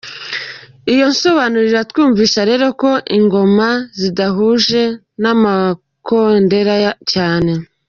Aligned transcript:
Iyo 0.93 1.05
nsobanuro 1.13 1.65
iratwumvisha 1.71 2.39
rero 2.49 2.65
ko 2.81 2.91
ingoma 3.17 3.69
zidahuje 3.99 4.81
n’Amakondera 5.21 6.75
cyane. 7.11 7.51